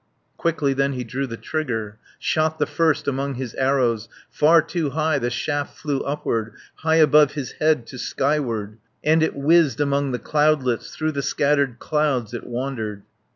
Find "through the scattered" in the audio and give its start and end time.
10.95-11.77